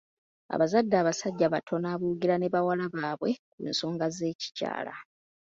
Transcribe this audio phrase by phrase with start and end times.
[0.53, 4.93] Abazadde abasajja batono aboogera ne bawala baabwe ku nsonga z'ekikyala.